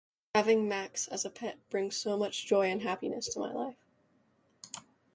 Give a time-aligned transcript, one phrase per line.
[0.33, 3.77] Having Max as a pet brings so much joy and happiness to my life.